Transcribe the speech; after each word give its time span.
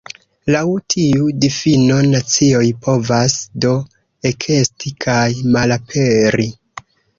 Laŭ 0.53 0.61
tiu 0.93 1.27
difino 1.43 1.97
nacioj 2.13 2.63
povas 2.87 3.37
do 3.67 3.75
ekesti 4.33 4.95
kaj 5.09 5.23
malaperi. 5.59 6.51